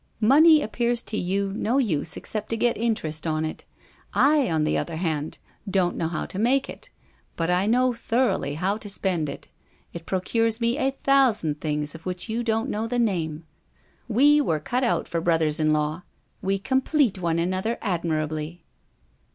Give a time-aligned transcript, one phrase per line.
[0.23, 3.65] Money appears to you no use except to get interest on it.
[4.15, 5.37] I, on the other hand,
[5.69, 6.89] don't know how to make it,
[7.35, 9.47] but I know thoroughly how to spend it.
[9.93, 13.45] It procures me a thousand things of which you don't know the name.
[14.07, 16.01] We were cut out for brothers in law.
[16.41, 18.63] We complete one another admirably."